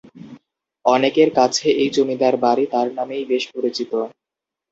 [0.85, 3.91] অনেকের কাছে এই জমিদার বাড়ি তার নামেই বেশ পরিচিত।